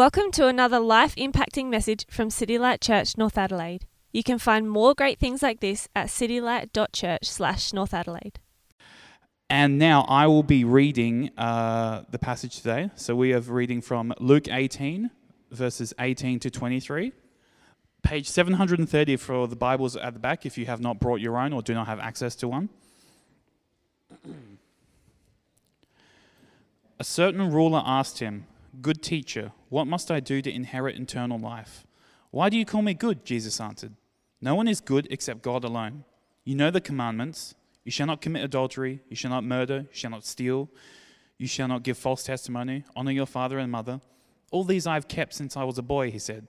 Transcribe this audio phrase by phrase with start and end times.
[0.00, 3.84] Welcome to another life impacting message from City Light Church, North Adelaide.
[4.12, 8.40] You can find more great things like this at citylight.church slash North Adelaide.
[9.50, 12.90] And now I will be reading uh, the passage today.
[12.94, 15.10] So we are reading from Luke 18,
[15.50, 17.12] verses 18 to 23.
[18.02, 21.52] Page 730 for the Bibles at the back if you have not brought your own
[21.52, 22.70] or do not have access to one.
[26.98, 28.46] A certain ruler asked him,
[28.80, 31.86] Good teacher, what must I do to inherit eternal life?
[32.30, 33.24] Why do you call me good?
[33.24, 33.94] Jesus answered.
[34.40, 36.04] No one is good except God alone.
[36.44, 40.10] You know the commandments you shall not commit adultery, you shall not murder, you shall
[40.10, 40.70] not steal,
[41.38, 44.00] you shall not give false testimony, honor your father and mother.
[44.52, 46.48] All these I have kept since I was a boy, he said.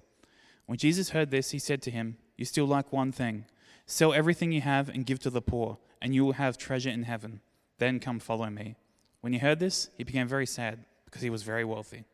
[0.66, 3.46] When Jesus heard this, he said to him, You still lack one thing.
[3.86, 7.04] Sell everything you have and give to the poor, and you will have treasure in
[7.04, 7.42] heaven.
[7.78, 8.76] Then come follow me.
[9.22, 12.06] When he heard this, he became very sad because he was very wealthy.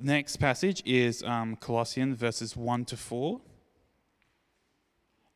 [0.00, 3.40] Next passage is um, Colossians verses 1 to 4,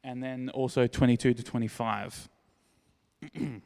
[0.05, 2.29] and then also 22 to 25.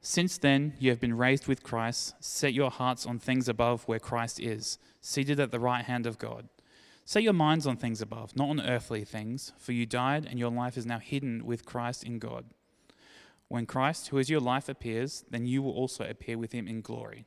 [0.00, 2.14] Since then, you have been raised with Christ.
[2.20, 6.16] Set your hearts on things above where Christ is, seated at the right hand of
[6.16, 6.48] God.
[7.04, 10.50] Set your minds on things above, not on earthly things, for you died and your
[10.50, 12.46] life is now hidden with Christ in God.
[13.48, 16.80] When Christ, who is your life, appears, then you will also appear with him in
[16.80, 17.26] glory.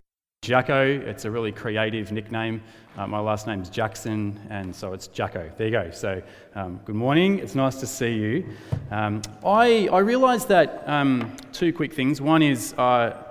[0.43, 2.63] Jacko, it's a really creative nickname.
[2.97, 5.51] Uh, my last name is Jackson, and so it's Jacko.
[5.55, 5.91] There you go.
[5.91, 6.19] So,
[6.55, 7.37] um, good morning.
[7.37, 8.49] It's nice to see you.
[8.89, 12.21] Um, I, I realised that um, two quick things.
[12.21, 13.23] One is uh,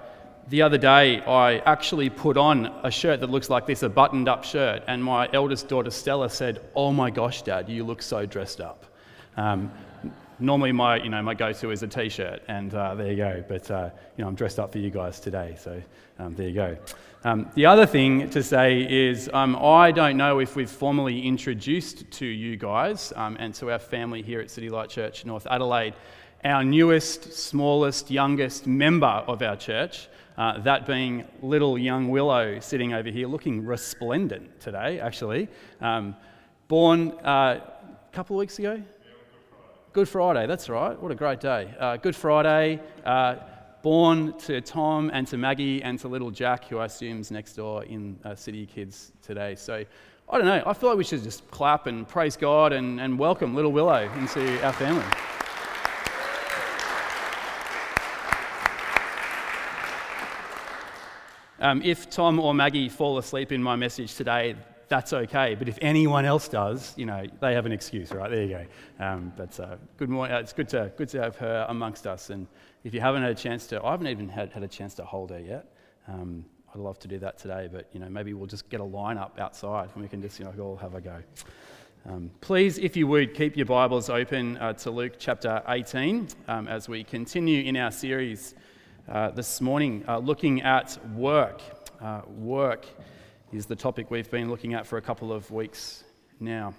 [0.50, 4.28] the other day I actually put on a shirt that looks like this, a buttoned
[4.28, 8.25] up shirt, and my eldest daughter Stella said, Oh my gosh, Dad, you look so
[8.25, 8.87] dressed up.
[10.41, 13.45] Normally my you know my go-to is a t-shirt and uh, there you go.
[13.47, 15.83] But uh, you know i'm dressed up for you guys today so
[16.19, 16.77] um, there you go.
[17.25, 22.11] Um, the other thing to say is um, i don't know if we've formally introduced
[22.12, 25.95] to you guys um, and to our family here at city light church north adelaide
[26.45, 30.09] our newest smallest youngest member of our church
[30.39, 35.49] uh, that being little young willow sitting over here looking resplendent today actually.
[35.81, 36.17] Um,
[36.69, 38.83] born uh, a couple of weeks ago
[39.93, 40.97] Good Friday, that's right.
[41.03, 41.75] What a great day.
[41.77, 43.34] Uh, Good Friday, uh,
[43.83, 47.55] born to Tom and to Maggie and to little Jack, who I assume is next
[47.55, 49.56] door in uh, City Kids today.
[49.56, 49.84] So
[50.28, 53.19] I don't know, I feel like we should just clap and praise God and, and
[53.19, 55.05] welcome little Willow into our family.
[61.59, 64.55] Um, if Tom or Maggie fall asleep in my message today,
[64.91, 65.55] that's okay.
[65.55, 68.28] But if anyone else does, you know, they have an excuse, right?
[68.28, 68.67] There you go.
[69.05, 70.34] Um, but uh, good morning.
[70.34, 72.28] Uh, it's good to, good to have her amongst us.
[72.31, 72.49] And
[72.83, 75.05] if you haven't had a chance to, I haven't even had, had a chance to
[75.05, 75.73] hold her yet.
[76.09, 78.84] Um, I'd love to do that today, but you know, maybe we'll just get a
[78.84, 81.22] line up outside and we can just, you know, all have a go.
[82.09, 86.67] Um, please, if you would, keep your Bibles open uh, to Luke chapter 18 um,
[86.67, 88.57] as we continue in our series
[89.09, 91.61] uh, this morning, uh, looking at work.
[92.01, 92.87] Uh, work
[93.53, 96.05] is the topic we've been looking at for a couple of weeks
[96.38, 96.72] now.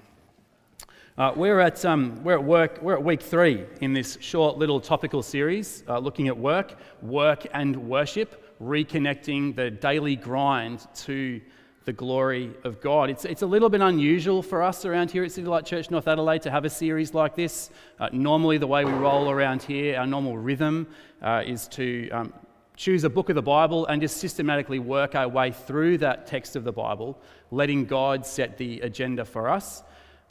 [1.18, 4.80] Uh, we're, at, um, we're at work, we're at week three in this short little
[4.80, 11.42] topical series uh, looking at work, work and worship, reconnecting the daily grind to
[11.84, 13.10] the glory of God.
[13.10, 16.08] It's, it's a little bit unusual for us around here at City Light Church North
[16.08, 17.70] Adelaide to have a series like this.
[18.00, 20.88] Uh, normally, the way we roll around here, our normal rhythm
[21.22, 22.34] uh, is to um,
[22.82, 26.56] choose a book of the Bible and just systematically work our way through that text
[26.56, 29.84] of the Bible, letting God set the agenda for us.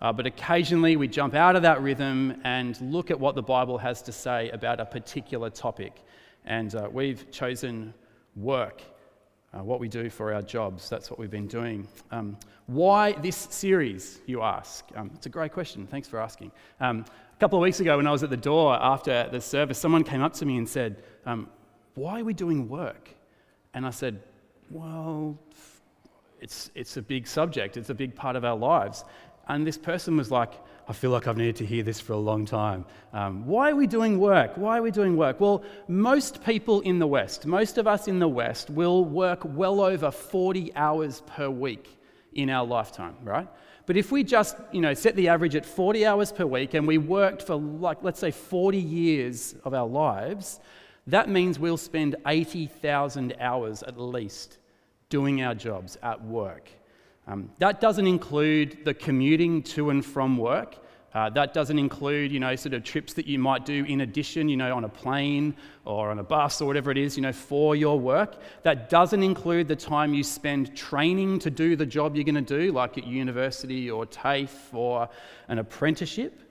[0.02, 3.78] Uh, but occasionally we jump out of that rhythm and look at what the Bible
[3.78, 6.02] has to say about a particular topic.
[6.44, 7.94] And uh, we've chosen
[8.34, 8.82] work,
[9.54, 10.88] uh, what we do for our jobs.
[10.88, 11.86] That's what we've been doing.
[12.10, 12.36] Um,
[12.66, 14.84] why this series, you ask?
[14.96, 15.86] Um, it's a great question.
[15.86, 16.50] Thanks for asking.
[16.80, 19.78] Um, a couple of weeks ago, when I was at the door after the service,
[19.78, 21.48] someone came up to me and said, um,
[21.94, 23.10] why are we doing work?
[23.74, 24.22] And I said,
[24.70, 25.38] Well,
[26.40, 29.04] it's, it's a big subject, it's a big part of our lives.
[29.48, 30.52] And this person was like,
[30.88, 32.84] I feel like I've needed to hear this for a long time.
[33.12, 34.52] Um, why are we doing work?
[34.56, 35.40] Why are we doing work?
[35.40, 39.80] Well, most people in the West, most of us in the West, will work well
[39.80, 41.98] over 40 hours per week
[42.32, 43.48] in our lifetime, right?
[43.86, 46.86] But if we just, you know, set the average at 40 hours per week and
[46.86, 50.60] we worked for like let's say 40 years of our lives,
[51.10, 54.58] that means we'll spend 80,000 hours at least
[55.08, 56.70] doing our jobs at work.
[57.26, 60.76] Um, that doesn't include the commuting to and from work.
[61.12, 64.48] Uh, that doesn't include, you know, sort of trips that you might do in addition,
[64.48, 65.54] you know, on a plane
[65.84, 68.36] or on a bus or whatever it is, you know, for your work.
[68.62, 72.60] That doesn't include the time you spend training to do the job you're going to
[72.60, 75.08] do, like at university or TAFE or
[75.48, 76.49] an apprenticeship.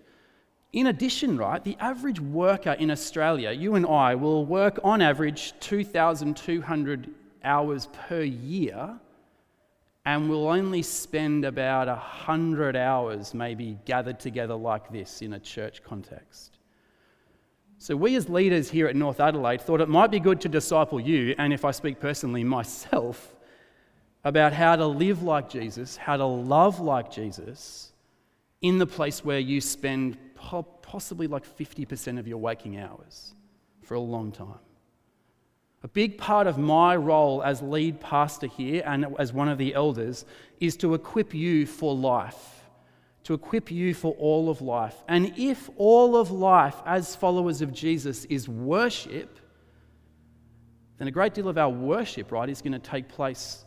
[0.72, 5.54] In addition, right, the average worker in Australia, you and I, will work on average
[5.60, 7.10] 2,200
[7.44, 9.00] hours per year
[10.06, 15.84] and we'll only spend about 100 hours maybe gathered together like this in a church
[15.84, 16.58] context.
[17.78, 21.00] So, we as leaders here at North Adelaide thought it might be good to disciple
[21.00, 23.36] you, and if I speak personally, myself,
[24.24, 27.94] about how to live like Jesus, how to love like Jesus
[28.62, 33.34] in the place where you spend possibly like 50% of your waking hours
[33.84, 34.60] for a long time.
[35.84, 39.74] A big part of my role as lead pastor here and as one of the
[39.74, 40.26] elders
[40.60, 42.66] is to equip you for life,
[43.24, 44.96] to equip you for all of life.
[45.08, 49.40] And if all of life as followers of Jesus is worship,
[50.98, 53.64] then a great deal of our worship, right, is going to take place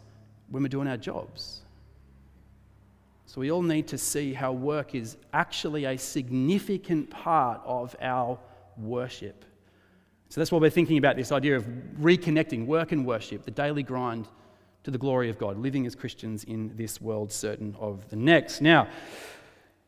[0.51, 1.62] when we're doing our jobs.
[3.33, 8.39] So we all need to see how work is actually a significant part of our
[8.77, 9.47] worship.
[10.29, 11.65] So that's why we're thinking about this idea of
[11.99, 14.29] reconnecting work and worship, the daily grind
[14.85, 18.61] to the glory of God, living as Christians in this world, certain of the next.
[18.61, 18.87] Now,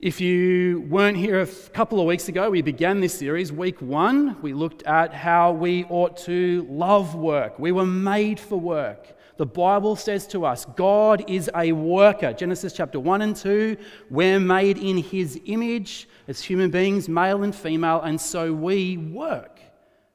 [0.00, 3.52] if you weren't here a couple of weeks ago, we began this series.
[3.52, 7.58] Week one, we looked at how we ought to love work.
[7.58, 9.14] We were made for work.
[9.36, 12.32] The Bible says to us, God is a worker.
[12.32, 13.76] Genesis chapter 1 and 2,
[14.08, 19.60] we're made in his image as human beings, male and female, and so we work.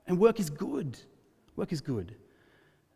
[0.07, 0.97] And work is good.
[1.57, 2.15] Work is good.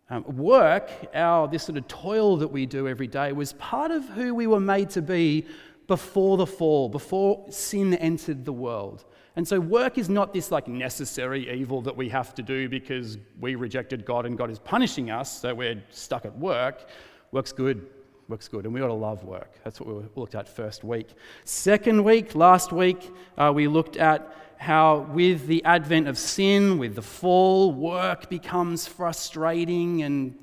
[0.09, 4.07] Um, work, our this sort of toil that we do every day, was part of
[4.09, 5.45] who we were made to be
[5.94, 9.06] before the fall, before sin entered the world.
[9.36, 13.19] And so work is not this like necessary evil that we have to do because
[13.40, 16.90] we rejected God and God is punishing us, so we're stuck at work.
[17.31, 17.86] Work's good.
[18.28, 18.66] Work's good.
[18.66, 19.51] And we ought to love work.
[19.63, 21.10] That's what we looked at first week.
[21.45, 26.95] Second week, last week, uh, we looked at how, with the advent of sin, with
[26.95, 30.40] the fall, work becomes frustrating and,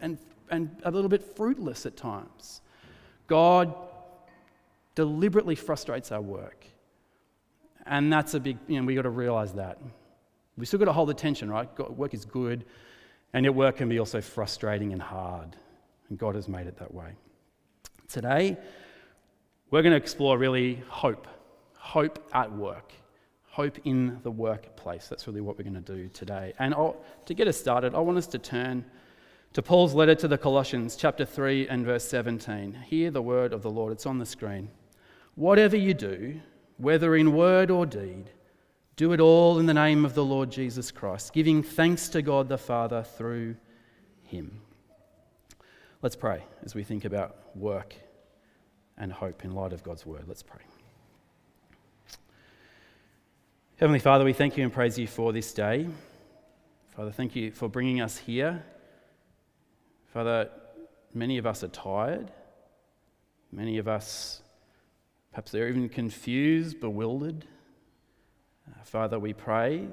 [0.00, 0.18] and,
[0.50, 2.60] and a little bit fruitless at times.
[3.28, 3.72] God
[5.00, 6.64] deliberately frustrates our work.
[7.86, 9.78] And that's a big, you know, we've got to realize that.
[10.56, 11.74] We've still got to hold the tension, right?
[11.74, 12.64] God, work is good,
[13.32, 15.56] and yet work can be also frustrating and hard.
[16.08, 17.12] And God has made it that way.
[18.08, 18.56] Today,
[19.70, 21.26] we're going to explore really hope,
[21.74, 22.92] hope at work
[23.50, 25.08] hope in the workplace.
[25.08, 26.54] That's really what we're going to do today.
[26.58, 26.96] And I'll,
[27.26, 28.84] to get us started, I want us to turn
[29.52, 32.72] to Paul's letter to the Colossians, chapter 3 and verse 17.
[32.86, 34.70] Hear the word of the Lord, it's on the screen.
[35.40, 36.38] Whatever you do,
[36.76, 38.28] whether in word or deed,
[38.96, 42.50] do it all in the name of the Lord Jesus Christ, giving thanks to God
[42.50, 43.56] the Father through
[44.24, 44.60] him.
[46.02, 47.94] Let's pray as we think about work
[48.98, 50.24] and hope in light of God's word.
[50.26, 50.60] Let's pray.
[53.78, 55.88] Heavenly Father, we thank you and praise you for this day.
[56.94, 58.62] Father, thank you for bringing us here.
[60.12, 60.50] Father,
[61.14, 62.30] many of us are tired.
[63.50, 64.42] Many of us,
[65.32, 67.46] perhaps they're even confused, bewildered.
[68.68, 69.86] Uh, Father, we pray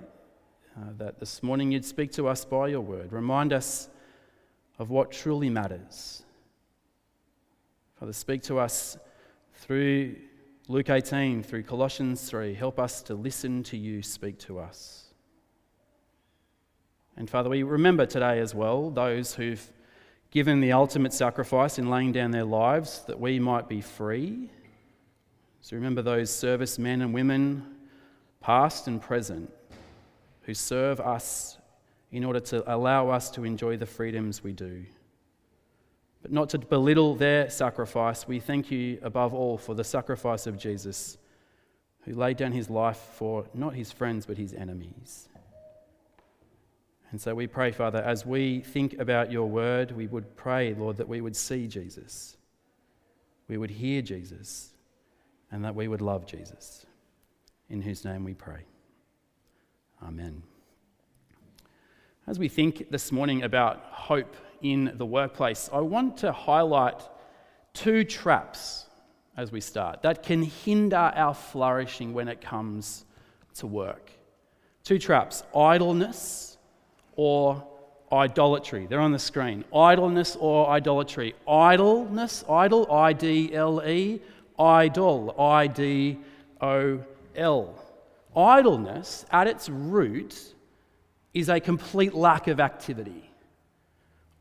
[0.75, 3.12] uh, that this morning you'd speak to us by your word.
[3.12, 3.89] Remind us
[4.79, 6.24] of what truly matters.
[8.00, 8.98] Father, speak to us
[9.56, 10.15] through
[10.70, 15.06] Luke 18 through Colossians 3, help us to listen to you speak to us.
[17.15, 19.72] And Father, we remember today as well those who've
[20.29, 24.50] given the ultimate sacrifice in laying down their lives that we might be free.
[25.67, 27.75] So remember those service men and women,
[28.39, 29.51] past and present,
[30.43, 31.57] who serve us
[32.09, 34.86] in order to allow us to enjoy the freedoms we do.
[36.21, 40.57] But not to belittle their sacrifice, we thank you above all for the sacrifice of
[40.57, 41.17] Jesus,
[42.05, 45.27] who laid down his life for not his friends, but his enemies.
[47.12, 50.95] And so we pray, Father, as we think about your word, we would pray, Lord,
[50.95, 52.38] that we would see Jesus.
[53.50, 54.71] We would hear Jesus.
[55.51, 56.86] And that we would love Jesus,
[57.70, 58.66] in whose name we pray.
[60.04, 60.44] Amen.
[62.27, 67.01] As we think this morning about hope in the workplace, I want to highlight
[67.74, 68.86] two traps
[69.38, 73.06] as we start that can hinder our flourishing when it comes
[73.56, 74.12] to work.
[74.84, 76.58] Two traps idleness
[77.16, 77.66] or
[78.12, 78.88] idolatry.
[78.88, 79.63] They're on the screen.
[79.74, 81.36] Idleness or idolatry.
[81.48, 84.22] Idleness, idle, I D L E,
[84.60, 86.18] idol, I D
[86.62, 87.04] O
[87.36, 87.76] L.
[88.36, 90.54] Idleness, at its root,
[91.34, 93.30] is a complete lack of activity.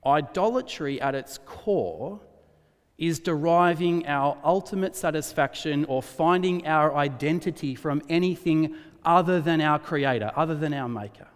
[0.04, 2.20] Idolatry, at its core,
[2.98, 10.32] is deriving our ultimate satisfaction or finding our identity from anything other than our Creator,
[10.36, 11.28] other than our Maker.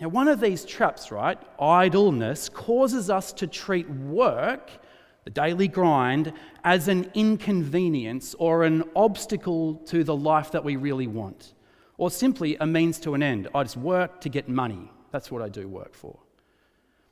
[0.00, 4.70] Now, one of these traps, right, idleness, causes us to treat work,
[5.28, 6.32] the daily grind,
[6.64, 11.52] as an inconvenience or an obstacle to the life that we really want,
[11.98, 13.46] or simply a means to an end.
[13.54, 14.90] I just work to get money.
[15.10, 16.18] That's what I do work for.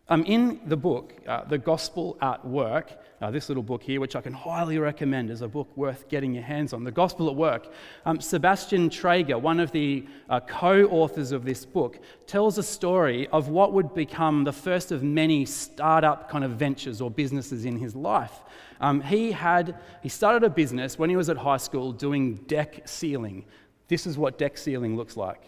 [0.09, 4.15] Um, in the book, uh, The Gospel at Work, uh, this little book here, which
[4.15, 7.35] I can highly recommend as a book worth getting your hands on, The Gospel at
[7.35, 7.73] Work,
[8.05, 11.99] um, Sebastian Traeger, one of the uh, co authors of this book,
[12.29, 17.01] tells a story of what would become the first of many startup kind of ventures
[17.01, 18.45] or businesses in his life.
[18.81, 22.83] Um, he, had, he started a business when he was at high school doing deck
[22.85, 23.45] sealing.
[23.89, 25.43] This is what deck sealing looks like.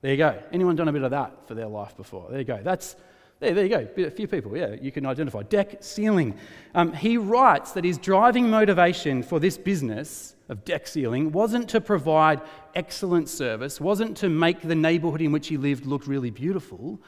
[0.00, 0.42] There you go.
[0.52, 2.26] Anyone done a bit of that for their life before?
[2.30, 2.60] There you go.
[2.64, 2.96] That's
[3.40, 5.42] there, there you go, a few people, yeah, you can identify.
[5.42, 6.36] Deck sealing.
[6.74, 11.80] Um, he writes that his driving motivation for this business of deck sealing wasn't to
[11.80, 12.40] provide
[12.74, 17.00] excellent service, wasn't to make the neighborhood in which he lived look really beautiful.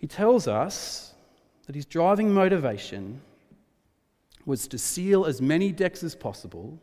[0.00, 1.14] He tells us
[1.66, 3.20] that his driving motivation
[4.46, 6.80] was to seal as many decks as possible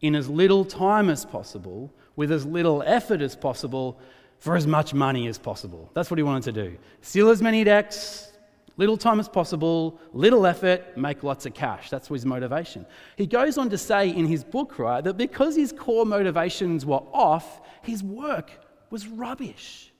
[0.00, 3.98] in as little time as possible, with as little effort as possible,
[4.44, 5.90] for as much money as possible.
[5.94, 6.76] That's what he wanted to do.
[7.00, 8.30] Seal as many decks,
[8.76, 11.88] little time as possible, little effort, make lots of cash.
[11.88, 12.84] That's his motivation.
[13.16, 17.00] He goes on to say in his book, right, that because his core motivations were
[17.10, 18.50] off, his work
[18.90, 19.90] was rubbish.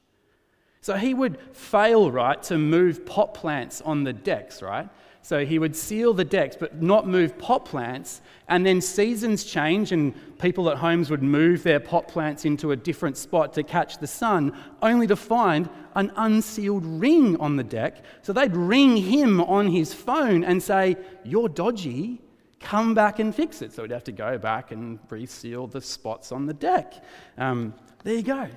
[0.82, 4.90] So he would fail, right, to move pot plants on the decks, right?
[5.24, 8.20] So he would seal the decks but not move pot plants.
[8.46, 12.76] And then seasons change, and people at homes would move their pot plants into a
[12.76, 18.04] different spot to catch the sun, only to find an unsealed ring on the deck.
[18.20, 22.20] So they'd ring him on his phone and say, You're dodgy,
[22.60, 23.72] come back and fix it.
[23.72, 27.02] So he'd have to go back and reseal the spots on the deck.
[27.38, 28.50] Um, there you go.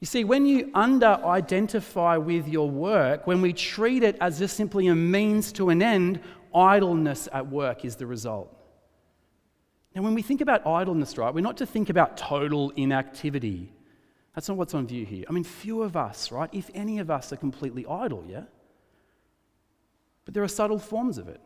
[0.00, 4.56] You see, when you under identify with your work, when we treat it as just
[4.56, 6.20] simply a means to an end,
[6.54, 8.54] idleness at work is the result.
[9.94, 13.72] Now, when we think about idleness, right, we're not to think about total inactivity.
[14.34, 15.24] That's not what's on view here.
[15.28, 18.42] I mean, few of us, right, if any of us are completely idle, yeah?
[20.24, 21.40] But there are subtle forms of it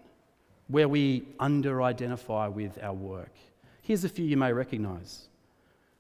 [0.69, 3.33] where we under identify with our work.
[3.81, 5.29] Here's a few you may recognize.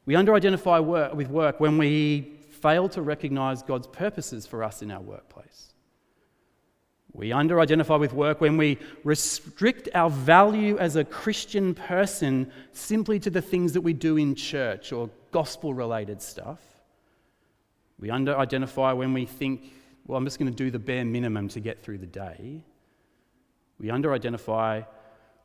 [0.04, 4.90] We under identify with work when we fail to recognize God's purposes for us in
[4.90, 5.72] our workplace.
[7.12, 13.18] We under identify with work when we restrict our value as a Christian person simply
[13.20, 16.60] to the things that we do in church or gospel related stuff.
[17.98, 19.72] We under identify when we think,
[20.06, 22.62] well, I'm just going to do the bare minimum to get through the day.
[23.78, 24.82] We under identify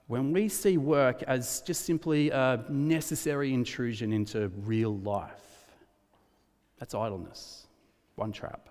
[0.08, 5.47] when we see work as just simply a necessary intrusion into real life.
[6.80, 7.68] That's idleness.
[8.16, 8.70] One trap.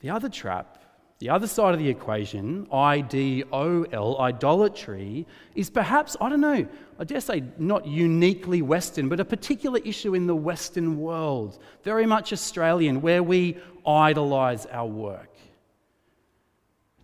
[0.00, 0.78] The other trap,
[1.18, 5.26] the other side of the equation, I D O L, idolatry,
[5.56, 6.68] is perhaps, I don't know,
[7.00, 12.06] I dare say not uniquely Western, but a particular issue in the Western world, very
[12.06, 15.34] much Australian, where we idolize our work.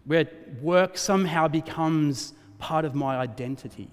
[0.04, 0.28] Where
[0.62, 3.90] work somehow becomes part of my identity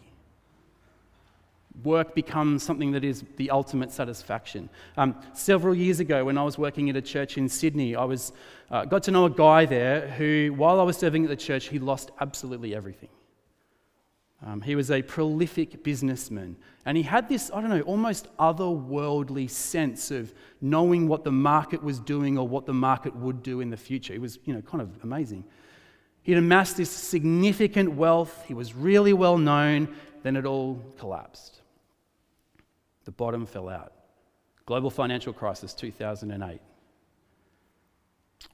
[1.84, 4.70] work becomes something that is the ultimate satisfaction.
[4.98, 8.34] Um, several years ago, when I was working at a church in Sydney, I was,
[8.70, 11.70] uh, got to know a guy there who, while I was serving at the church,
[11.70, 13.10] he lost absolutely everything.
[14.44, 19.50] Um, he was a prolific businessman, and he had this, I don't know, almost otherworldly
[19.50, 23.70] sense of knowing what the market was doing or what the market would do in
[23.70, 24.14] the future.
[24.14, 25.44] It was, you know, kind of amazing.
[26.24, 31.61] He'd amassed this significant wealth, he was really well known, then it all collapsed.
[33.06, 33.94] The bottom fell out.
[34.66, 36.62] Global financial crisis 2008.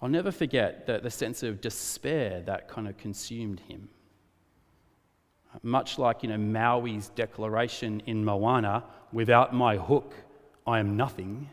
[0.02, 3.90] I'll never forget the, the sense of despair that kind of consumed him.
[5.64, 10.14] Much like you know Maui's declaration in Moana, without my hook,
[10.66, 11.50] I am nothing.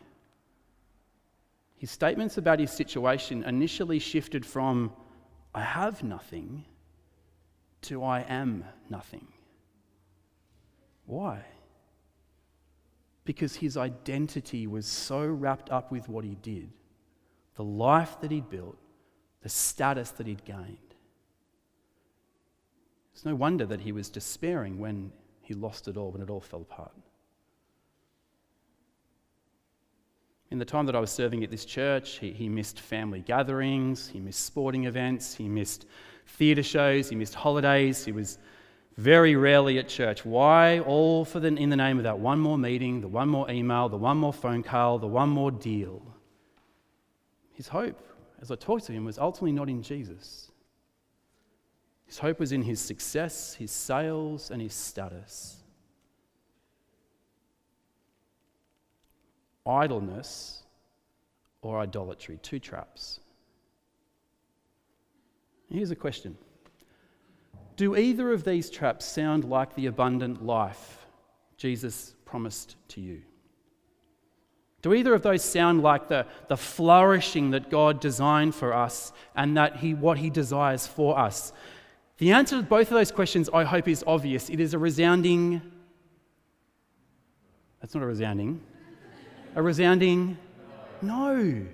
[1.77, 4.91] His statements about his situation initially shifted from
[5.53, 6.65] I have nothing
[7.83, 9.27] to I am nothing.
[11.05, 11.45] Why?
[13.25, 16.69] Because his identity was so wrapped up with what he did,
[17.55, 18.77] the life that he'd built,
[19.41, 20.77] the status that he'd gained.
[23.13, 26.41] It's no wonder that he was despairing when he lost it all, when it all
[26.41, 26.91] fell apart.
[30.51, 34.07] In the time that I was serving at this church, he, he missed family gatherings,
[34.07, 35.85] he missed sporting events, he missed
[36.27, 38.37] theatre shows, he missed holidays, he was
[38.97, 40.25] very rarely at church.
[40.25, 40.79] Why?
[40.79, 43.89] All for the, in the name of that one more meeting, the one more email,
[43.89, 46.01] the one more phone call, the one more deal.
[47.53, 47.99] His hope,
[48.41, 50.51] as I talked to him, was ultimately not in Jesus.
[52.05, 55.57] His hope was in his success, his sales, and his status.
[59.65, 60.63] Idleness
[61.61, 63.19] or idolatry, two traps.
[65.69, 66.37] Here's a question
[67.75, 71.05] Do either of these traps sound like the abundant life
[71.57, 73.21] Jesus promised to you?
[74.81, 79.57] Do either of those sound like the, the flourishing that God designed for us and
[79.57, 81.51] that he, what He desires for us?
[82.17, 84.49] The answer to both of those questions, I hope, is obvious.
[84.49, 85.61] It is a resounding,
[87.81, 88.61] that's not a resounding,
[89.55, 90.37] a resounding
[91.01, 91.65] no.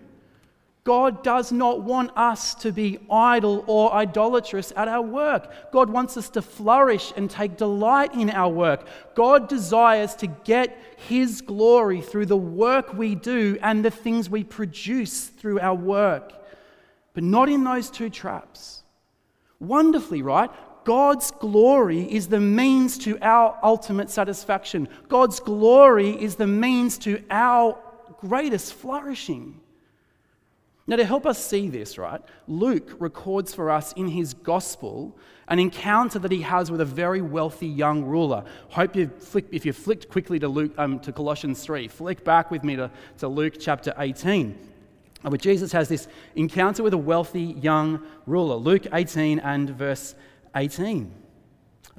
[0.83, 5.71] God does not want us to be idle or idolatrous at our work.
[5.71, 8.87] God wants us to flourish and take delight in our work.
[9.13, 10.75] God desires to get
[11.07, 16.33] His glory through the work we do and the things we produce through our work,
[17.13, 18.81] but not in those two traps.
[19.59, 20.49] Wonderfully, right?
[20.83, 24.87] God's glory is the means to our ultimate satisfaction.
[25.07, 27.77] God's glory is the means to our
[28.19, 29.60] greatest flourishing.
[30.91, 32.19] Now, to help us see this, right,
[32.49, 35.17] Luke records for us in his gospel
[35.47, 38.43] an encounter that he has with a very wealthy young ruler.
[38.71, 42.51] Hope you flick, if you flicked quickly to, Luke, um, to Colossians 3, flick back
[42.51, 44.53] with me to, to Luke chapter 18.
[45.21, 48.55] Where Jesus has this encounter with a wealthy young ruler.
[48.55, 50.13] Luke 18 and verse
[50.57, 51.20] 18.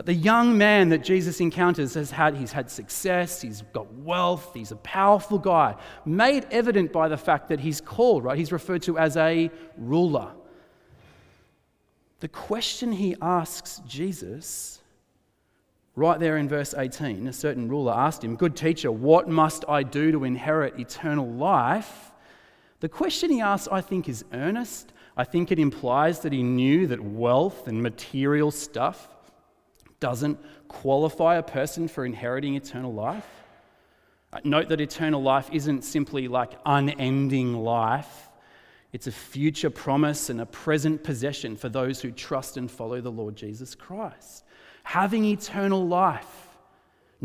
[0.04, 4.72] The young man that Jesus encounters has had, he's had success, he's got wealth, he's
[4.72, 8.36] a powerful guy, made evident by the fact that he's called, right?
[8.36, 10.32] He's referred to as a ruler.
[12.20, 14.80] The question he asks Jesus,
[15.94, 19.82] right there in verse 18, a certain ruler asked him, Good teacher, what must I
[19.82, 22.12] do to inherit eternal life?
[22.80, 24.92] The question he asks, I think, is earnest.
[25.16, 29.08] I think it implies that he knew that wealth and material stuff
[30.02, 33.26] doesn't qualify a person for inheriting eternal life.
[34.32, 38.28] Uh, note that eternal life isn't simply like unending life,
[38.92, 43.10] it's a future promise and a present possession for those who trust and follow the
[43.10, 44.44] Lord Jesus Christ.
[44.82, 46.48] Having eternal life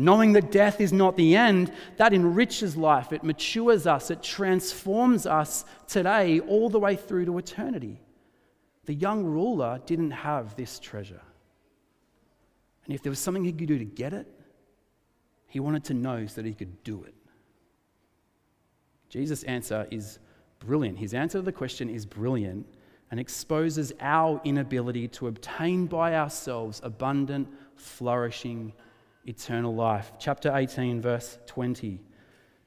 [0.00, 5.26] Knowing that death is not the end, that enriches life, it matures us, it transforms
[5.26, 8.00] us today all the way through to eternity.
[8.84, 11.20] The young ruler didn't have this treasure.
[12.88, 14.26] And if there was something he could do to get it,
[15.46, 17.14] he wanted to know so that he could do it.
[19.10, 20.18] Jesus' answer is
[20.58, 20.98] brilliant.
[20.98, 22.66] His answer to the question is brilliant
[23.10, 28.72] and exposes our inability to obtain by ourselves abundant, flourishing
[29.26, 30.12] eternal life.
[30.18, 32.00] Chapter 18, verse 20.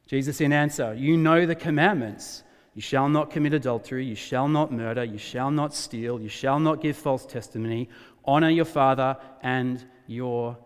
[0.08, 2.44] Jesus, in answer, You know the commandments.
[2.74, 4.06] You shall not commit adultery.
[4.06, 5.04] You shall not murder.
[5.04, 6.22] You shall not steal.
[6.22, 7.90] You shall not give false testimony.
[8.24, 10.58] Honor your father and your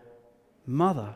[0.65, 1.13] mother.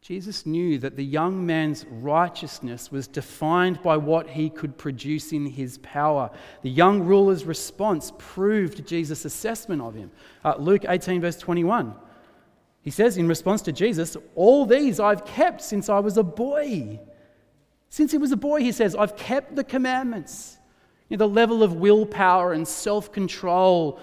[0.00, 5.44] Jesus knew that the young man's righteousness was defined by what he could produce in
[5.44, 6.30] his power.
[6.62, 10.10] The young ruler's response proved Jesus' assessment of him.
[10.42, 11.94] Uh, Luke 18, verse 21.
[12.82, 16.98] He says in response to Jesus, All these I've kept since I was a boy.
[17.90, 20.58] Since he was a boy, he says, I've kept the commandments.
[21.10, 24.00] You know, the level of willpower and self control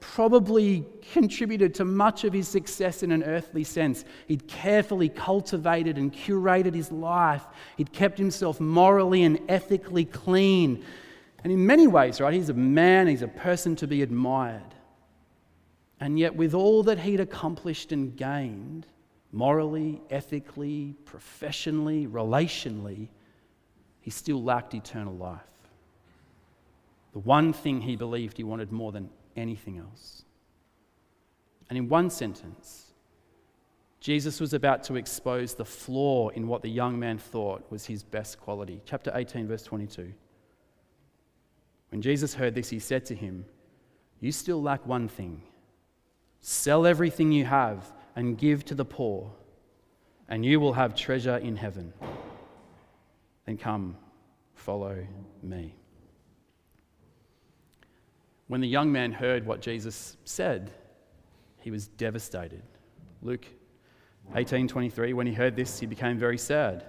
[0.00, 4.04] probably contributed to much of his success in an earthly sense.
[4.26, 10.84] He'd carefully cultivated and curated his life, he'd kept himself morally and ethically clean.
[11.42, 14.74] And in many ways, right, he's a man, he's a person to be admired.
[15.98, 18.86] And yet, with all that he'd accomplished and gained,
[19.32, 23.08] morally, ethically, professionally, relationally,
[24.00, 25.40] he still lacked eternal life.
[27.12, 30.24] The one thing he believed he wanted more than anything else.
[31.68, 32.90] And in one sentence,
[34.00, 38.02] Jesus was about to expose the flaw in what the young man thought was his
[38.02, 38.80] best quality.
[38.86, 40.12] Chapter 18, verse 22.
[41.90, 43.44] When Jesus heard this, he said to him,
[44.20, 45.42] You still lack one thing.
[46.40, 49.30] Sell everything you have and give to the poor,
[50.28, 51.92] and you will have treasure in heaven.
[53.44, 53.96] Then come,
[54.54, 55.06] follow
[55.42, 55.74] me.
[58.50, 60.72] When the young man heard what Jesus said,
[61.60, 62.64] he was devastated.
[63.22, 63.46] Luke
[64.34, 66.84] 18:23 when he heard this he became very sad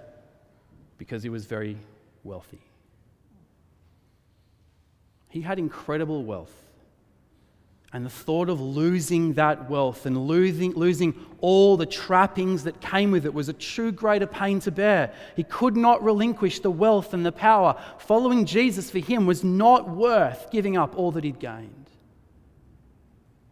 [0.97, 1.77] because he was very
[2.23, 2.63] wealthy.
[5.29, 6.70] He had incredible wealth.
[7.93, 13.11] And the thought of losing that wealth and losing, losing all the trappings that came
[13.11, 15.13] with it was a true greater pain to bear.
[15.35, 17.77] He could not relinquish the wealth and the power.
[17.99, 21.89] Following Jesus for him was not worth giving up all that he'd gained.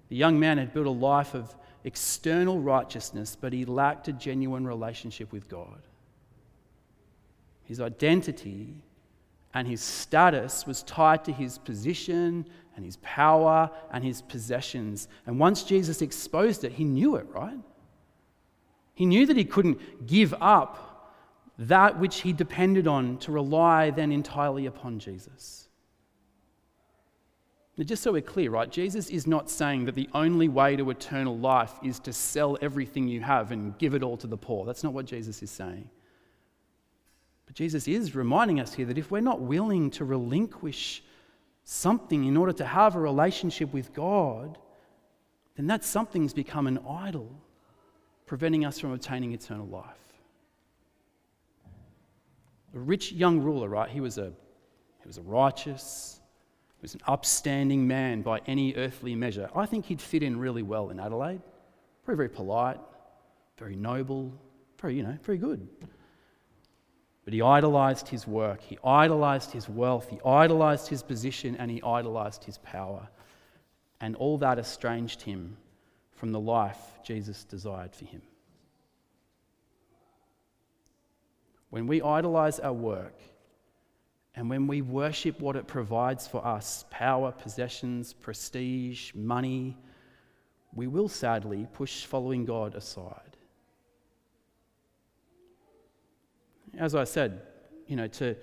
[0.08, 4.66] The young man had built a life of external righteousness, but he lacked a genuine
[4.66, 5.82] relationship with God.
[7.64, 8.74] His identity
[9.54, 12.46] and his status was tied to his position
[12.80, 15.10] and his power and his possessions.
[15.28, 17.60] And once Jesus exposed it, he knew it, right?
[18.94, 21.12] He knew that he couldn't give up
[21.58, 25.68] that which he depended on to rely then entirely upon Jesus.
[27.76, 30.90] Now, just so we're clear, right, Jesus is not saying that the only way to
[30.90, 34.66] eternal life is to sell everything you have and give it all to the poor.
[34.66, 35.90] That's not what Jesus is saying.
[37.46, 41.04] But Jesus is reminding us here that if we're not willing to relinquish
[41.70, 44.58] something in order to have a relationship with God,
[45.56, 47.30] then that something's become an idol,
[48.26, 49.86] preventing us from obtaining eternal life.
[52.74, 53.88] A rich young ruler, right?
[53.88, 54.34] He was a,
[55.02, 56.20] he was a righteous,
[56.80, 59.48] he was an upstanding man by any earthly measure.
[59.56, 61.42] I think he'd fit in really well in Adelaide.
[62.08, 62.80] Very, very polite,
[63.60, 64.34] very noble,
[64.82, 65.68] very, you know, very good.
[67.30, 71.80] But he idolized his work, he idolized his wealth, he idolized his position, and he
[71.84, 73.08] idolized his power.
[74.02, 75.56] And all that estranged him
[76.14, 78.24] from the life Jesus desired for him.
[81.70, 83.20] When we idolize our work,
[84.34, 89.78] and when we worship what it provides for us power, possessions, prestige, money
[90.74, 93.29] we will sadly push following God aside.
[96.78, 97.42] As I said,
[97.88, 98.36] you know, to,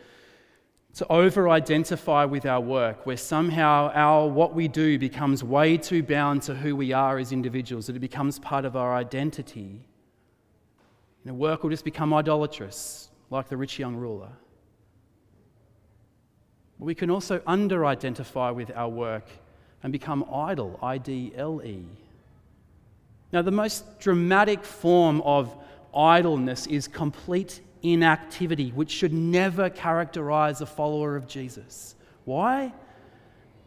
[0.95, 6.03] to over identify with our work, where somehow our what we do becomes way too
[6.03, 9.85] bound to who we are as individuals, that it becomes part of our identity.
[11.25, 14.31] You know, work will just become idolatrous, like the rich young ruler.
[16.79, 19.25] But we can also under identify with our work
[19.83, 21.85] and become idle, I D L E.
[23.33, 25.55] Now, the most dramatic form of
[25.95, 27.61] idleness is complete
[27.93, 31.95] inactivity, which should never characterize a follower of Jesus.
[32.25, 32.73] Why?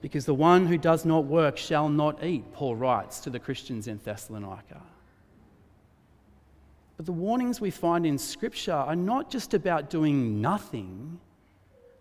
[0.01, 3.87] Because the one who does not work shall not eat, Paul writes to the Christians
[3.87, 4.81] in Thessalonica.
[6.97, 11.19] But the warnings we find in Scripture are not just about doing nothing,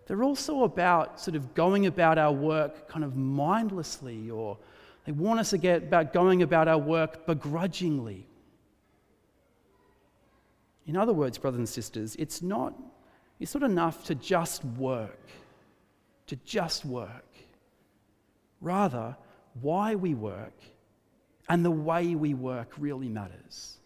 [0.07, 4.57] they're also about sort of going about our work kind of mindlessly, or
[5.05, 8.25] they warn us about going about our work begrudgingly
[10.89, 12.73] in other words, brothers and sisters, it's not,
[13.39, 15.29] it's not enough to just work,
[16.25, 17.27] to just work.
[18.59, 19.15] Rather,
[19.61, 20.59] why we work
[21.47, 23.77] and the way we work really matters.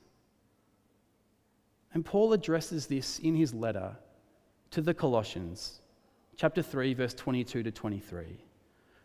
[1.94, 3.98] And Paul addresses this in his letter
[4.72, 5.82] to the Colossians,
[6.38, 8.38] chapter 3, verse 22 to 23.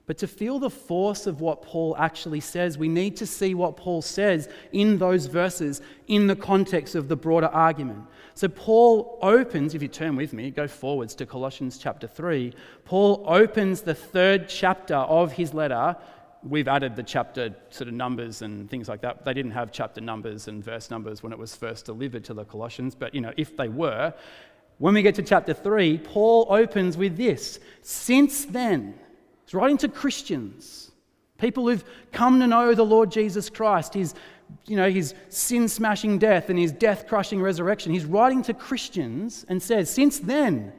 [0.09, 3.77] But to feel the force of what Paul actually says, we need to see what
[3.77, 8.05] Paul says in those verses in the context of the broader argument.
[8.33, 12.55] So, Paul opens, if you turn with me, go forwards to Colossians chapter 3.
[12.87, 15.94] Paul opens the third chapter of his letter.
[16.42, 19.27] We've added the chapter sort of numbers and things like that.
[19.27, 22.47] They didn't have chapter numbers and verse numbers when it was first delivered to the
[22.47, 24.14] Colossians, but you know, if they were,
[24.79, 28.94] when we get to chapter 3, Paul opens with this Since then,
[29.49, 30.93] He's writing to Christians,
[31.39, 31.83] people who've
[32.13, 34.15] come to know the Lord Jesus Christ, his,
[34.67, 37.91] you know, his sin smashing death and his death crushing resurrection.
[37.91, 40.75] He's writing to Christians and says, Since then,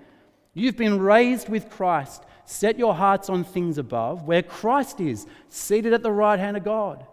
[0.54, 2.24] you've been raised with Christ.
[2.46, 6.64] Set your hearts on things above, where Christ is, seated at the right hand of
[6.64, 7.08] God.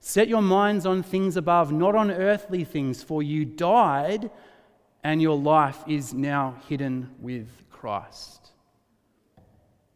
[0.00, 4.30] Set your minds on things above, not on earthly things, for you died
[5.04, 8.52] and your life is now hidden with Christ.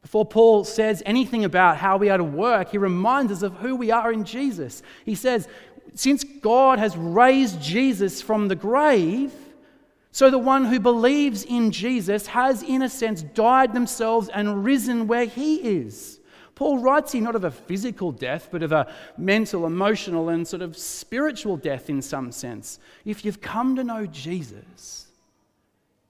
[0.02, 3.76] Before Paul says anything about how we are to work, he reminds us of who
[3.76, 4.82] we are in Jesus.
[5.04, 5.48] He says,
[5.94, 9.32] since God has raised Jesus from the grave,
[10.12, 15.06] so the one who believes in Jesus has, in a sense, died themselves and risen
[15.06, 16.20] where he is.
[16.54, 20.62] Paul writes here not of a physical death, but of a mental, emotional, and sort
[20.62, 22.78] of spiritual death in some sense.
[23.04, 25.06] If you've come to know Jesus,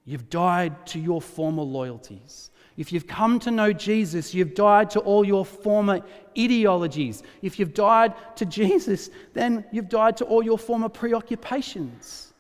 [0.04, 2.49] you've died to your former loyalties.
[2.76, 6.00] If you've come to know Jesus, you've died to all your former
[6.38, 7.22] ideologies.
[7.42, 12.32] If you've died to Jesus, then you've died to all your former preoccupations.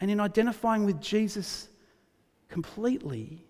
[0.00, 1.68] And in identifying with Jesus
[2.48, 3.44] completely,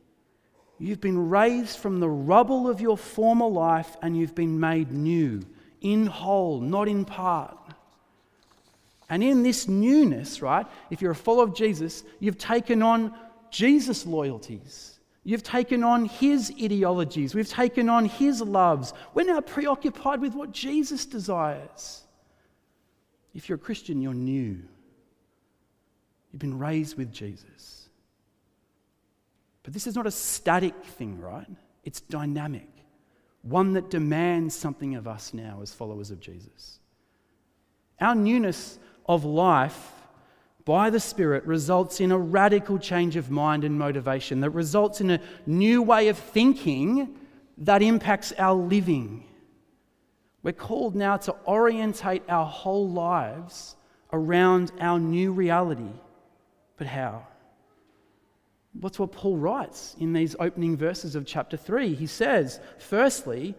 [0.78, 5.40] you've been raised from the rubble of your former life and you've been made new,
[5.80, 7.58] in whole, not in part.
[9.08, 13.14] And in this newness, right, if you're a follower of Jesus, you've taken on
[13.50, 14.93] Jesus' loyalties.
[15.24, 17.34] You've taken on his ideologies.
[17.34, 18.92] We've taken on his loves.
[19.14, 22.02] We're now preoccupied with what Jesus desires.
[23.34, 24.60] If you're a Christian, you're new.
[26.30, 27.88] You've been raised with Jesus.
[29.62, 31.48] But this is not a static thing, right?
[31.84, 32.68] It's dynamic,
[33.42, 36.80] one that demands something of us now as followers of Jesus.
[37.98, 39.92] Our newness of life
[40.64, 45.10] by the Spirit results in a radical change of mind and motivation that results in
[45.10, 47.16] a new way of thinking
[47.58, 49.24] that impacts our living.
[50.42, 53.76] We're called now to orientate our whole lives
[54.12, 55.92] around our new reality.
[56.76, 57.26] But how?
[58.80, 61.94] What's what Paul writes in these opening verses of chapter 3?
[61.94, 63.54] He says, firstly,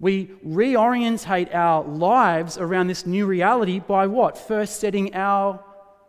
[0.00, 4.38] we reorientate our lives around this new reality by what?
[4.38, 5.62] First, setting our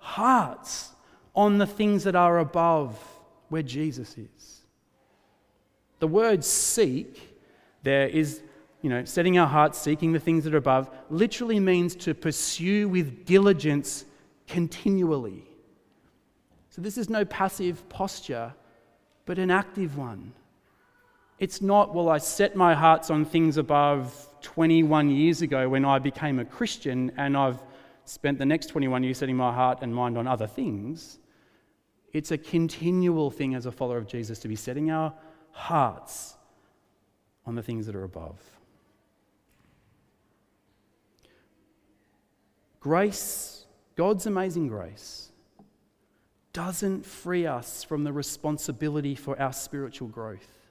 [0.06, 0.92] hearts
[1.36, 2.98] on the things that are above
[3.50, 4.62] where Jesus is.
[6.00, 7.40] The word seek
[7.84, 8.42] there is,
[8.82, 12.88] you know, setting our hearts, seeking the things that are above, literally means to pursue
[12.88, 14.06] with diligence
[14.48, 15.44] continually.
[16.70, 18.54] So this is no passive posture,
[19.26, 20.34] but an active one.
[21.40, 26.00] It's not, well, I set my hearts on things above 21 years ago when I
[26.00, 27.60] became a Christian and I've
[28.06, 31.20] spent the next 21 years setting my heart and mind on other things.
[32.14, 35.14] It's a continual thing as a follower of Jesus to be setting our
[35.52, 36.36] hearts
[37.46, 38.40] on the things that are above.
[42.80, 43.66] Grace,
[43.96, 45.32] God's amazing grace,
[46.54, 50.66] doesn't free us from the responsibility for our spiritual growth.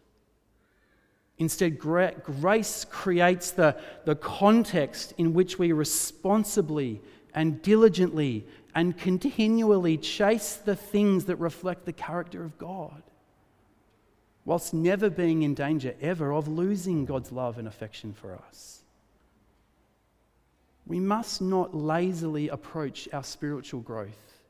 [1.39, 7.03] Instead, grace creates the, the context in which we responsibly
[7.35, 13.03] and diligently and continually chase the things that reflect the character of God,
[14.45, 18.83] whilst never being in danger ever of losing God's love and affection for us.
[20.87, 24.43] We must not lazily approach our spiritual growth.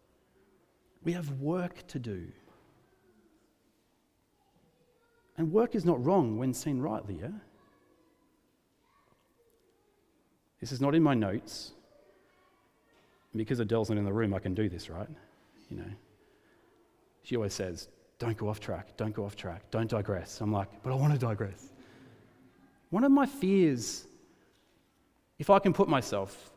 [1.05, 2.27] We have work to do.
[5.37, 7.29] And work is not wrong when seen rightly, yeah?
[10.61, 11.73] This is not in my notes.
[13.37, 15.09] Because Adele's not in the room, I can do this, right?
[15.71, 15.91] You know.
[17.23, 20.41] She always says, don't go off track, don't go off track, don't digress.
[20.41, 21.71] I'm like, but I want to digress.
[22.91, 24.07] One of my fears,
[25.39, 26.53] if I can put myself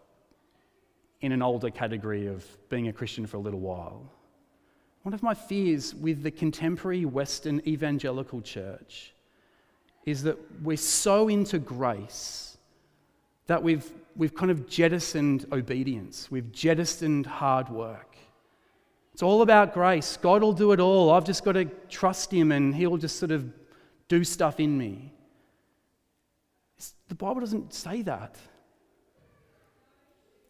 [1.22, 4.12] in an older category of being a Christian for a little while,
[5.04, 9.14] one of my fears with the contemporary Western evangelical church
[10.06, 12.57] is that we're so into grace
[13.48, 18.16] that we've, we've kind of jettisoned obedience, we've jettisoned hard work.
[19.14, 20.16] It's all about grace.
[20.22, 21.10] God will do it all.
[21.10, 23.52] I've just got to trust Him and He'll just sort of
[24.08, 25.12] do stuff in me.
[26.78, 28.36] It's, the Bible doesn't say that.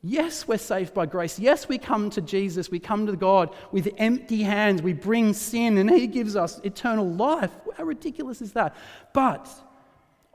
[0.04, 1.40] Yes, we're saved by grace.
[1.40, 4.82] Yes, we come to Jesus, we come to God with empty hands.
[4.82, 7.52] We bring sin, and He gives us eternal life.
[7.78, 8.76] How ridiculous is that?
[9.14, 9.50] But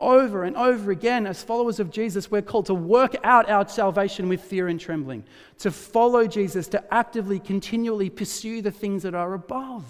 [0.03, 4.29] over and over again, as followers of Jesus, we're called to work out our salvation
[4.29, 5.25] with fear and trembling,
[5.61, 9.85] to follow Jesus, to actively, continually pursue the things that are above.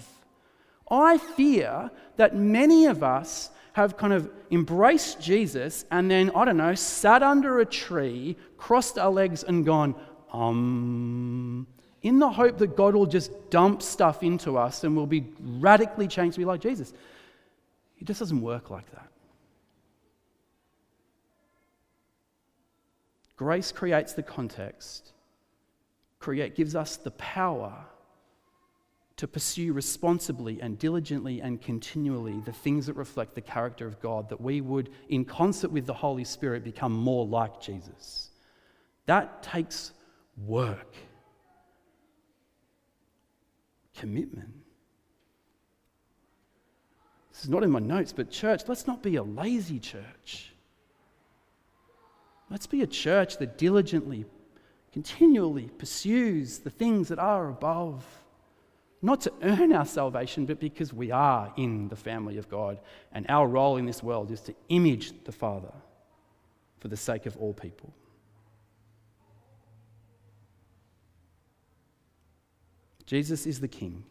[0.89, 6.57] I fear that many of us have kind of embraced Jesus and then, I don't
[6.57, 9.95] know, sat under a tree, crossed our legs, and gone,
[10.31, 11.65] um,
[12.03, 16.07] in the hope that God will just dump stuff into us and we'll be radically
[16.07, 16.93] changed to be like Jesus.
[17.97, 19.07] It just doesn't work like that.
[23.43, 25.11] Grace creates the context,
[26.17, 27.75] create, gives us the power
[29.17, 34.29] to pursue responsibly and diligently and continually the things that reflect the character of God,
[34.29, 38.29] that we would, in concert with the Holy Spirit, become more like Jesus.
[39.07, 39.91] That takes
[40.45, 40.95] work,
[43.93, 44.53] commitment.
[47.33, 50.52] This is not in my notes, but church, let's not be a lazy church.
[52.49, 54.25] Let's be a church that diligently,
[54.91, 58.05] continually pursues the things that are above.
[59.01, 62.79] Not to earn our salvation, but because we are in the family of God.
[63.11, 65.73] And our role in this world is to image the Father
[66.79, 67.93] for the sake of all people.
[73.05, 74.05] Jesus is the King,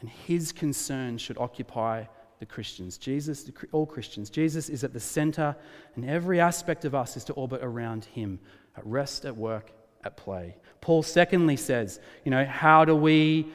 [0.00, 2.04] and his concern should occupy
[2.44, 2.98] the Christians.
[2.98, 4.28] Jesus, all Christians.
[4.28, 5.56] Jesus is at the center,
[5.96, 8.38] and every aspect of us is to orbit around him
[8.76, 9.72] at rest, at work,
[10.04, 10.56] at play.
[10.82, 13.46] Paul, secondly, says, you know, how do we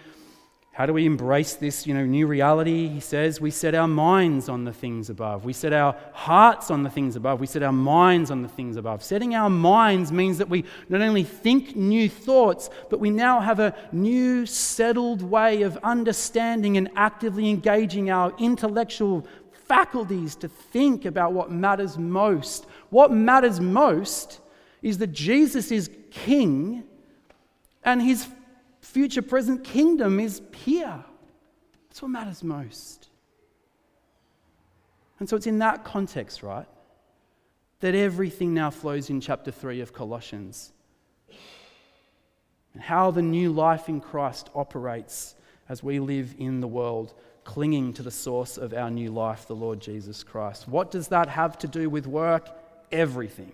[0.80, 2.88] how do we embrace this you know, new reality?
[2.88, 5.44] He says we set our minds on the things above.
[5.44, 7.42] We set our hearts on the things above.
[7.42, 9.04] We set our minds on the things above.
[9.04, 13.60] Setting our minds means that we not only think new thoughts, but we now have
[13.60, 21.34] a new, settled way of understanding and actively engaging our intellectual faculties to think about
[21.34, 22.68] what matters most.
[22.90, 24.40] What matters most
[24.82, 26.86] is that Jesus is King
[27.84, 28.30] and his
[28.90, 31.04] future present kingdom is here.
[31.88, 33.10] That's what matters most.
[35.20, 36.66] And so it's in that context, right,
[37.82, 40.72] that everything now flows in chapter 3 of Colossians.
[42.74, 45.36] And how the new life in Christ operates
[45.68, 49.56] as we live in the world, clinging to the source of our new life, the
[49.56, 50.68] Lord Jesus Christ.
[50.68, 52.50] What does that have to do with work?
[52.92, 53.52] Everything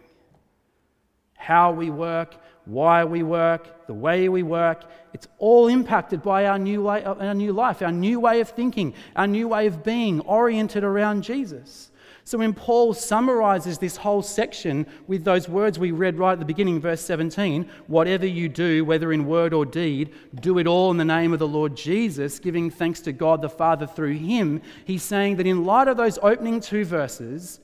[1.35, 4.83] how we work, why we work, the way we work.
[5.13, 8.93] It's all impacted by our new, way, our new life, our new way of thinking,
[9.15, 11.91] our new way of being, oriented around Jesus.
[12.27, 16.45] So when Paul summarizes this whole section with those words we read right at the
[16.45, 20.97] beginning, verse 17, whatever you do, whether in word or deed, do it all in
[20.97, 25.03] the name of the Lord Jesus, giving thanks to God the Father through him, he's
[25.03, 27.59] saying that in light of those opening two verses,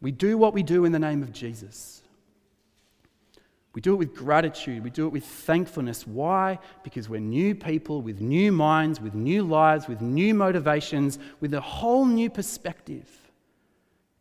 [0.00, 2.02] we do what we do in the name of Jesus.
[3.78, 4.82] We do it with gratitude.
[4.82, 6.04] We do it with thankfulness.
[6.04, 6.58] Why?
[6.82, 11.60] Because we're new people with new minds, with new lives, with new motivations, with a
[11.60, 13.08] whole new perspective.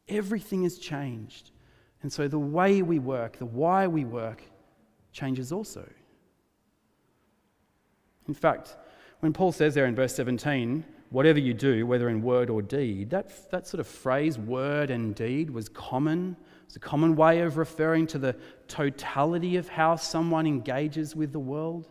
[0.07, 1.49] Everything has changed.
[2.03, 4.43] And so the way we work, the why we work,
[5.11, 5.89] changes also.
[8.27, 8.77] In fact,
[9.21, 13.09] when Paul says there in verse 17, whatever you do, whether in word or deed,
[13.09, 16.37] that, that sort of phrase, word and deed, was common
[16.67, 18.35] it's a common way of referring to the
[18.67, 21.89] totality of how someone engages with the world.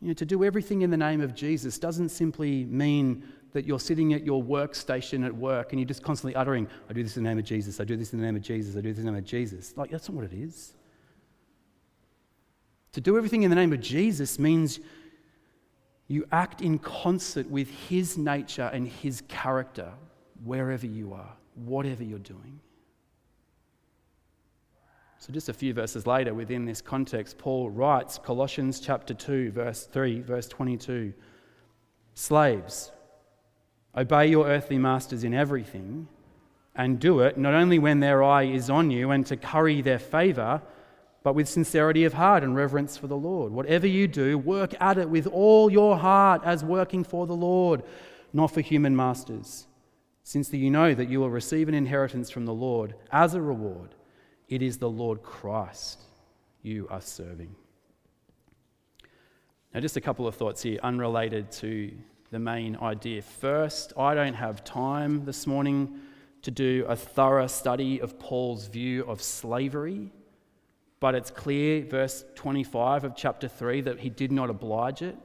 [0.00, 3.80] You know, to do everything in the name of Jesus doesn't simply mean that you're
[3.80, 7.24] sitting at your workstation at work and you're just constantly uttering, I do this in
[7.24, 8.98] the name of Jesus, I do this in the name of Jesus, I do this
[8.98, 9.76] in the name of Jesus.
[9.76, 10.74] Like, that's not what it is.
[12.92, 14.78] To do everything in the name of Jesus means
[16.06, 19.92] you act in concert with His nature and His character
[20.44, 22.60] wherever you are whatever you're doing.
[25.18, 29.84] So, just a few verses later, within this context, Paul writes Colossians chapter 2, verse
[29.84, 31.12] 3, verse 22
[32.14, 32.90] Slaves,
[33.96, 36.08] obey your earthly masters in everything,
[36.74, 40.00] and do it not only when their eye is on you and to curry their
[40.00, 40.60] favor,
[41.22, 43.52] but with sincerity of heart and reverence for the Lord.
[43.52, 47.84] Whatever you do, work at it with all your heart as working for the Lord,
[48.32, 49.68] not for human masters
[50.24, 53.94] since you know that you will receive an inheritance from the Lord as a reward.
[54.48, 56.00] It is the Lord Christ
[56.62, 57.54] you are serving.
[59.74, 61.92] Now, just a couple of thoughts here, unrelated to
[62.30, 63.22] the main idea.
[63.22, 65.98] First, I don't have time this morning
[66.42, 70.12] to do a thorough study of Paul's view of slavery,
[71.00, 75.16] but it's clear, verse 25 of chapter 3, that he did not oblige it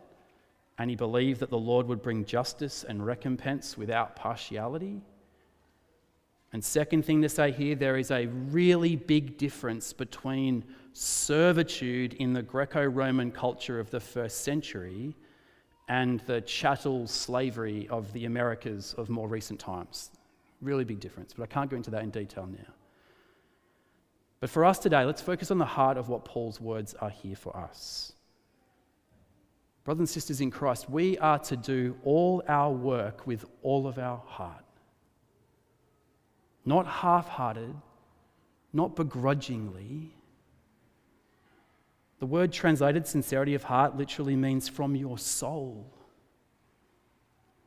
[0.77, 5.01] and he believed that the Lord would bring justice and recompense without partiality.
[6.53, 10.63] And second thing to say here, there is a really big difference between
[10.93, 15.15] servitude in the Greco Roman culture of the first century
[15.89, 20.11] and the chattel slavery of the Americas of more recent times.
[20.61, 22.73] Really big difference, but I can't go into that in detail now.
[24.39, 27.35] But for us today, let's focus on the heart of what Paul's words are here
[27.35, 28.13] for us.
[29.87, 33.97] Brothers and sisters in Christ, we are to do all our work with all of
[33.97, 34.65] our heart.
[36.65, 37.73] Not half hearted,
[38.73, 40.13] not begrudgingly.
[42.19, 45.89] The word translated sincerity of heart literally means from your soul.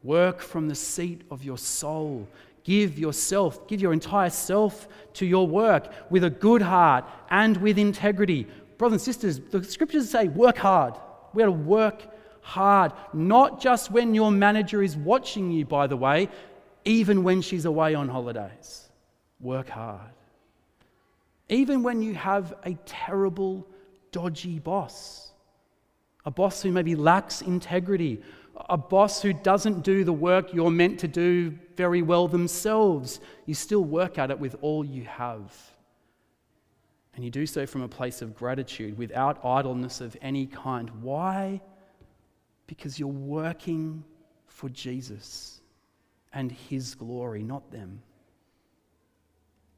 [0.02, 2.28] Work from the seat of your soul.
[2.64, 7.78] give yourself, give your entire self to your work with a good heart and with
[7.78, 8.46] integrity.
[8.76, 10.96] Brothers and sisters, the scriptures say work hard.
[11.32, 12.06] We got to work
[12.40, 16.28] hard, not just when your manager is watching you, by the way,
[16.84, 18.88] even when she's away on holidays.
[19.40, 20.12] Work hard.
[21.48, 23.66] Even when you have a terrible,
[24.12, 25.32] dodgy boss,
[26.24, 28.22] a boss who maybe lacks integrity,
[28.68, 33.54] a boss who doesn't do the work you're meant to do very well themselves, you
[33.54, 35.52] still work at it with all you have.
[37.20, 40.88] And you do so from a place of gratitude without idleness of any kind.
[41.02, 41.60] Why?
[42.66, 44.04] Because you're working
[44.46, 45.60] for Jesus
[46.32, 48.00] and His glory, not them.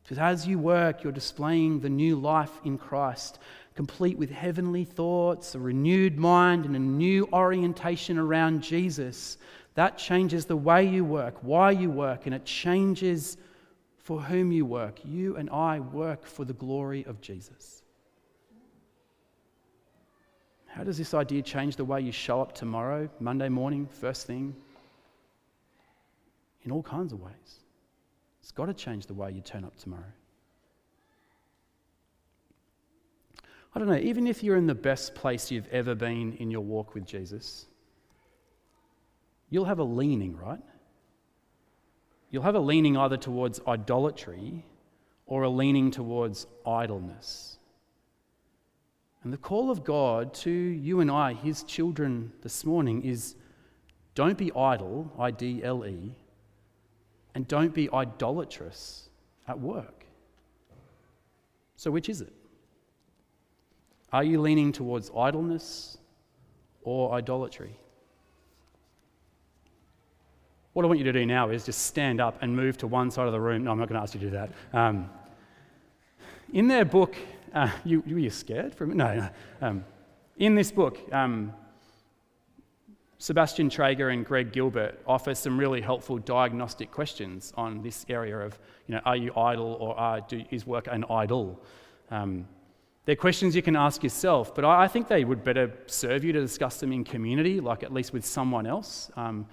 [0.04, 3.40] Because as you work, you're displaying the new life in Christ,
[3.74, 9.36] complete with heavenly thoughts, a renewed mind, and a new orientation around Jesus.
[9.74, 13.36] That changes the way you work, why you work, and it changes
[14.02, 14.98] for whom you work.
[15.04, 17.82] You and I work for the glory of Jesus.
[20.66, 24.56] How does this idea change the way you show up tomorrow, Monday morning, first thing?
[26.64, 27.60] In all kinds of ways.
[28.40, 30.02] It's got to change the way you turn up tomorrow.
[33.74, 36.60] I don't know, even if you're in the best place you've ever been in your
[36.60, 37.66] walk with Jesus,
[39.48, 40.60] you'll have a leaning, right?
[42.32, 44.64] You'll have a leaning either towards idolatry
[45.26, 47.58] or a leaning towards idleness.
[49.22, 53.36] And the call of God to you and I, his children, this morning is
[54.14, 56.16] don't be idle, I D L E,
[57.34, 59.10] and don't be idolatrous
[59.46, 60.06] at work.
[61.76, 62.32] So, which is it?
[64.10, 65.98] Are you leaning towards idleness
[66.82, 67.78] or idolatry?
[70.72, 73.10] What I want you to do now is just stand up and move to one
[73.10, 73.64] side of the room.
[73.64, 74.50] No, I'm not going to ask you to do that.
[74.72, 75.10] Um,
[76.52, 77.14] in their book,
[77.54, 78.96] uh, you, were you scared minute?
[78.96, 79.30] No, no.
[79.60, 79.84] Um,
[80.38, 81.52] in this book, um,
[83.18, 88.58] Sebastian Traeger and Greg Gilbert offer some really helpful diagnostic questions on this area of,
[88.86, 91.62] you know, are you idle or are, do, is work an idol?
[92.10, 92.48] Um,
[93.04, 96.32] they're questions you can ask yourself, but I, I, think they would better serve you
[96.32, 99.10] to discuss them in community, like at least with someone else.
[99.16, 99.46] Um,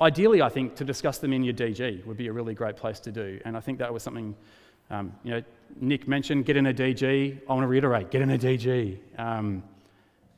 [0.00, 3.00] ideally, I think to discuss them in your DG would be a really great place
[3.00, 4.34] to do, and I think that was something,
[4.90, 5.42] um, you know,
[5.80, 7.40] Nick mentioned get in a DG.
[7.48, 8.98] I want to reiterate, get in a DG.
[9.18, 9.62] Um,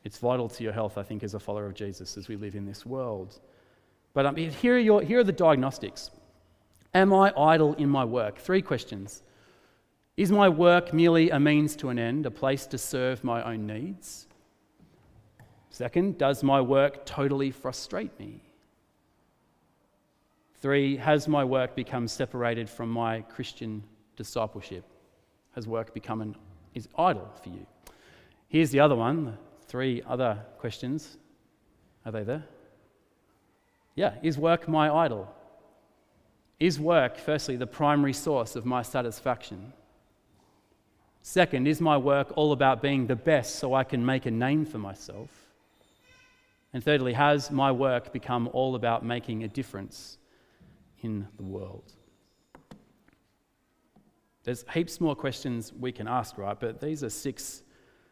[0.03, 2.55] it's vital to your health, I think, as a follower of Jesus as we live
[2.55, 3.39] in this world.
[4.13, 6.11] But um, here, are your, here are the diagnostics.
[6.93, 8.37] Am I idle in my work?
[8.37, 9.23] Three questions.
[10.17, 13.65] Is my work merely a means to an end, a place to serve my own
[13.65, 14.27] needs?
[15.69, 18.41] Second, does my work totally frustrate me?
[20.61, 23.83] Three, has my work become separated from my Christian
[24.15, 24.85] discipleship?
[25.55, 26.35] Has work become an
[26.75, 27.65] is idle for you?
[28.47, 31.17] Here's the other one, three other questions.
[32.05, 32.45] Are they there?
[33.95, 34.13] Yeah.
[34.21, 35.33] Is work my idol?
[36.59, 39.73] Is work, firstly, the primary source of my satisfaction?
[41.23, 44.65] Second, is my work all about being the best so I can make a name
[44.65, 45.29] for myself?
[46.71, 50.19] And thirdly, has my work become all about making a difference
[51.01, 51.93] in the world?
[54.43, 56.59] There's heaps more questions we can ask, right?
[56.59, 57.61] But these are six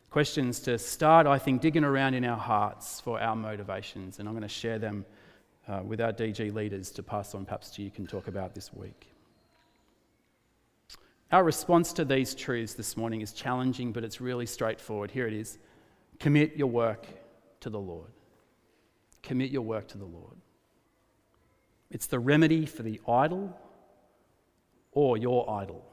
[0.10, 4.20] questions to start, I think, digging around in our hearts for our motivations.
[4.20, 5.06] And I'm going to share them
[5.68, 8.74] uh, with our DG leaders to pass on perhaps to you can talk about this
[8.74, 9.08] week.
[11.32, 15.12] Our response to these truths this morning is challenging, but it's really straightforward.
[15.12, 15.60] Here it is
[16.20, 17.08] commit your work
[17.62, 18.12] to the Lord.
[19.22, 20.36] Commit your work to the Lord.
[21.92, 23.58] It's the remedy for the idol
[24.92, 25.86] or your idol.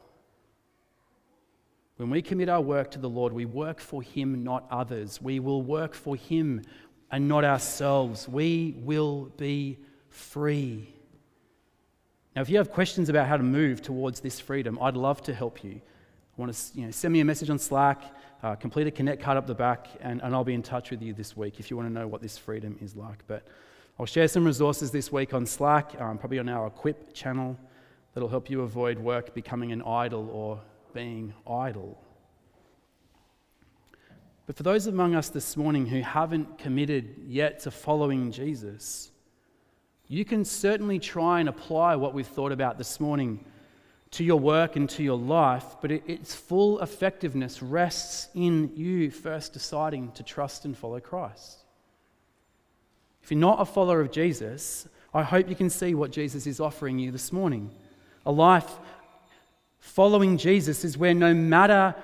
[1.97, 5.20] When we commit our work to the Lord, we work for Him, not others.
[5.20, 6.62] We will work for Him
[7.11, 8.28] and not ourselves.
[8.28, 9.78] We will be
[10.11, 10.92] free.
[12.34, 15.34] Now, if you have questions about how to move towards this freedom, I'd love to
[15.34, 15.80] help you.
[15.80, 18.03] I want to you know, send me a message on Slack,
[18.42, 21.01] uh, complete a connect card up the back, and, and I'll be in touch with
[21.01, 23.26] you this week if you want to know what this freedom is like.
[23.26, 23.47] But
[23.99, 27.57] I'll share some resources this week on Slack, um, probably on our Equip channel,
[28.12, 30.61] that'll help you avoid work becoming an idol or
[30.92, 31.99] being idle.
[34.47, 39.11] But for those among us this morning who haven't committed yet to following Jesus,
[40.09, 43.47] you can certainly try and apply what we've thought about this morning
[44.11, 49.11] to your work and to your life, but it, its full effectiveness rests in you
[49.11, 51.66] first deciding to trust and follow Christ.
[53.27, 56.61] If you're not a follower of Jesus, I hope you can see what Jesus is
[56.61, 57.72] offering you this morning
[58.24, 58.70] A life
[59.81, 61.97] following Jesus is where no matter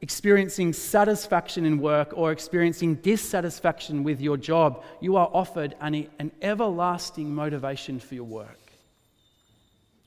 [0.00, 6.32] experiencing satisfaction in work or experiencing dissatisfaction with your job, you are offered an, an
[6.42, 8.72] everlasting motivation for your work.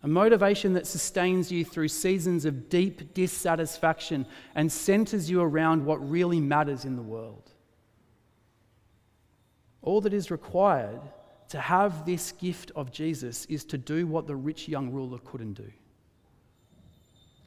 [0.04, 4.26] A motivation that sustains you through seasons of deep dissatisfaction
[4.56, 7.53] and centers you around what really matters in the world.
[9.84, 11.02] All that is required
[11.50, 15.54] to have this gift of Jesus is to do what the rich young ruler couldn't
[15.54, 15.72] do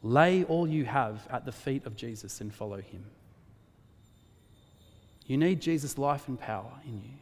[0.07, 3.05] lay all you have at the feet of Jesus and follow him.
[5.27, 7.19] You need Jesus' life and power in you.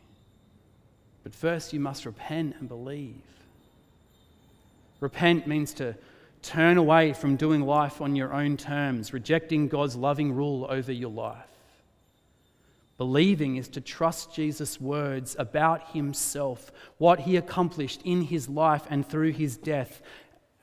[1.22, 3.22] But first, you must repent and believe.
[5.00, 5.94] Repent means to
[6.42, 11.10] turn away from doing life on your own terms, rejecting God's loving rule over your
[11.10, 11.48] life.
[12.96, 19.06] Believing is to trust Jesus' words about himself, what he accomplished in his life and
[19.06, 20.00] through his death,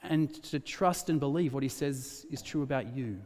[0.02, 3.20] and to trust and believe what he says is true about you.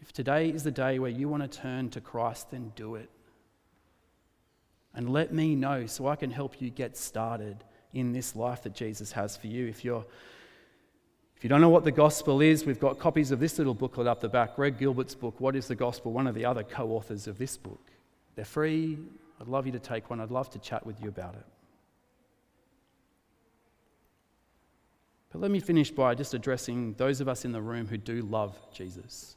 [0.00, 3.10] If today is the day where you want to turn to Christ, then do it.
[4.94, 8.74] And let me know so I can help you get started in this life that
[8.74, 9.66] Jesus has for you.
[9.66, 10.04] If you're
[11.44, 14.06] if you don't know what the gospel is, we've got copies of this little booklet
[14.06, 14.56] up the back.
[14.56, 16.10] Greg Gilbert's book, What is the Gospel?
[16.10, 17.82] One of the other co authors of this book.
[18.34, 18.96] They're free.
[19.38, 20.22] I'd love you to take one.
[20.22, 21.44] I'd love to chat with you about it.
[25.32, 28.22] But let me finish by just addressing those of us in the room who do
[28.22, 29.36] love Jesus,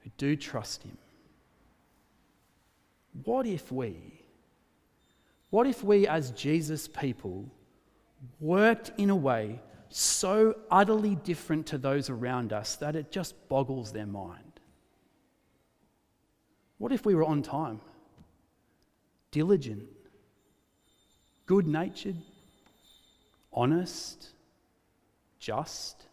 [0.00, 0.98] who do trust him.
[3.24, 3.96] What if we,
[5.48, 7.46] what if we as Jesus people
[8.38, 9.60] worked in a way
[9.90, 14.60] so utterly different to those around us that it just boggles their mind?
[16.78, 17.80] What if we were on time,
[19.30, 19.88] diligent,
[21.46, 22.16] good natured,
[23.52, 24.28] honest,
[25.40, 26.06] just?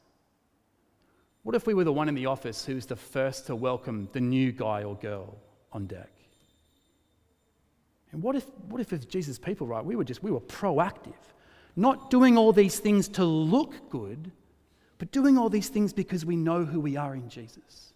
[1.44, 4.10] What if we were the one in the office who was the first to welcome
[4.14, 5.38] the new guy or girl
[5.72, 6.10] on deck?
[8.12, 11.14] And what if, what if as Jesus' people, right, we were just, we were proactive,
[11.76, 14.32] not doing all these things to look good,
[14.98, 17.94] but doing all these things because we know who we are in Jesus?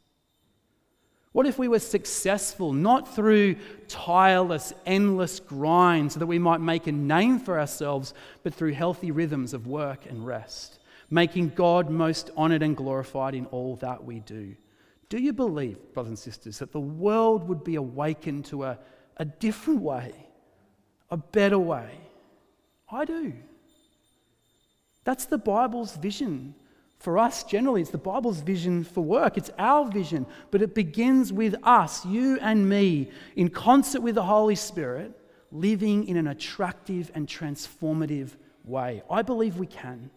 [1.31, 3.55] What if we were successful not through
[3.87, 8.13] tireless, endless grind so that we might make a name for ourselves,
[8.43, 10.79] but through healthy rhythms of work and rest?
[11.09, 14.55] making God most honored and glorified in all that we do.
[15.09, 18.79] Do you believe, brothers and sisters, that the world would be awakened to a,
[19.17, 20.13] a different way,
[21.09, 21.89] a better way?
[22.91, 23.33] I do.
[25.03, 26.55] That's the Bible's vision
[26.99, 27.81] for us generally.
[27.81, 29.37] It's the Bible's vision for work.
[29.37, 34.23] It's our vision, but it begins with us, you and me, in concert with the
[34.23, 35.17] Holy Spirit,
[35.51, 38.31] living in an attractive and transformative
[38.65, 39.01] way.
[39.09, 40.09] I believe we can.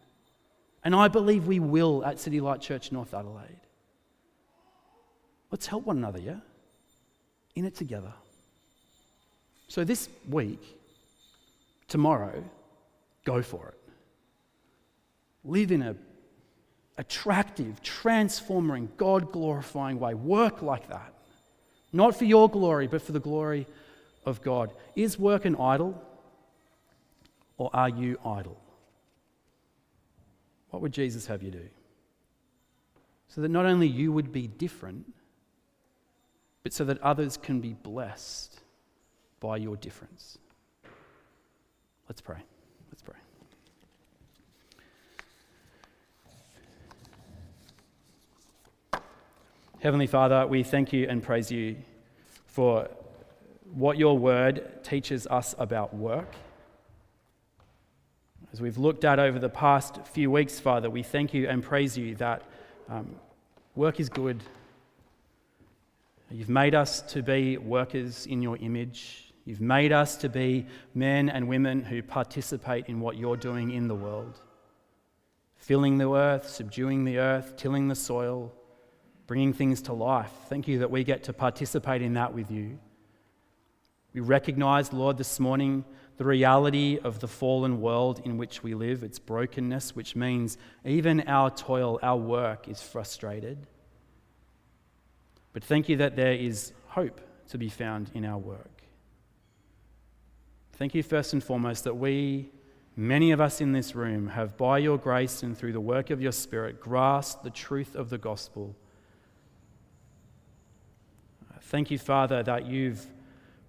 [0.84, 3.60] And I believe we will at City Light Church North Adelaide.
[5.50, 6.40] Let's help one another, yeah?
[7.54, 8.12] In it together.
[9.68, 10.60] So this week,
[11.86, 12.42] tomorrow,
[13.24, 13.81] go for it.
[15.44, 15.96] Live in a
[16.98, 20.14] attractive, transforming, God glorifying way.
[20.14, 21.12] Work like that.
[21.92, 23.66] Not for your glory, but for the glory
[24.24, 24.72] of God.
[24.94, 26.00] Is work an idol?
[27.58, 28.58] Or are you idle?
[30.70, 31.68] What would Jesus have you do?
[33.28, 35.12] So that not only you would be different,
[36.62, 38.60] but so that others can be blessed
[39.40, 40.38] by your difference.
[42.08, 42.38] Let's pray.
[42.90, 43.16] Let's pray.
[49.82, 51.76] Heavenly Father, we thank you and praise you
[52.46, 52.88] for
[53.74, 56.34] what your word teaches us about work
[58.52, 61.96] as we've looked at over the past few weeks, Father, we thank you and praise
[61.96, 62.42] you that
[62.88, 63.16] um,
[63.74, 64.42] work is good.
[66.30, 69.32] You've made us to be workers in your image.
[69.46, 73.88] You've made us to be men and women who participate in what you're doing in
[73.88, 74.38] the world
[75.56, 78.52] filling the earth, subduing the earth, tilling the soil,
[79.26, 80.30] bringing things to life.
[80.48, 82.78] Thank you that we get to participate in that with you.
[84.12, 85.84] We recognize, Lord, this morning
[86.18, 91.22] the reality of the fallen world in which we live, its brokenness, which means even
[91.26, 93.66] our toil, our work is frustrated.
[95.52, 98.82] But thank you that there is hope to be found in our work.
[100.74, 102.50] Thank you, first and foremost, that we,
[102.96, 106.20] many of us in this room, have by your grace and through the work of
[106.20, 108.76] your Spirit grasped the truth of the gospel.
[111.72, 113.06] Thank you, Father, that you've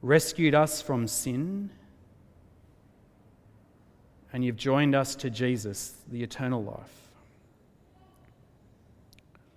[0.02, 1.70] rescued us from sin
[4.34, 7.12] and you've joined us to Jesus, the eternal life.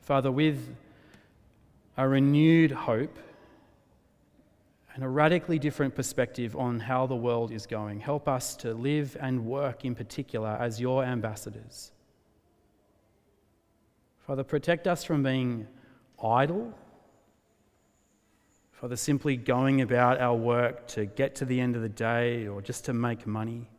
[0.02, 0.76] Father, with
[1.96, 3.18] a renewed hope
[4.94, 9.16] and a radically different perspective on how the world is going, help us to live
[9.18, 11.90] and work in particular as your ambassadors.
[14.24, 15.66] Father, protect us from being
[16.22, 16.72] idle.
[18.80, 22.60] Father, simply going about our work to get to the end of the day or
[22.60, 23.70] just to make money.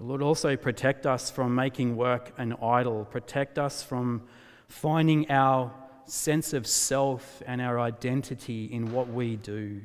[0.00, 3.04] Lord, also protect us from making work an idol.
[3.04, 4.22] Protect us from
[4.66, 5.72] finding our
[6.06, 9.80] sense of self and our identity in what we do.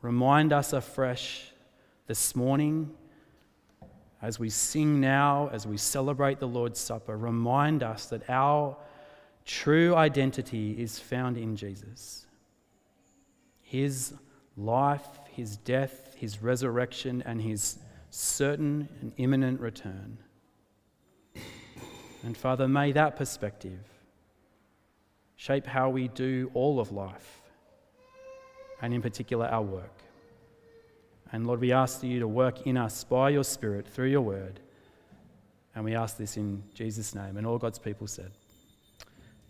[0.00, 1.50] Remind us afresh
[2.06, 2.94] this morning
[4.22, 7.16] as we sing now, as we celebrate the Lord's Supper.
[7.16, 8.76] Remind us that our
[9.46, 12.26] true identity is found in Jesus.
[13.62, 14.12] His
[14.56, 17.78] life, his death, his resurrection, and his
[18.10, 20.18] certain and imminent return.
[22.22, 23.80] And Father, may that perspective
[25.36, 27.40] shape how we do all of life,
[28.82, 30.02] and in particular our work.
[31.32, 34.60] And Lord, we ask you to work in us by your Spirit through your word.
[35.74, 37.36] And we ask this in Jesus' name.
[37.36, 38.30] And all God's people said,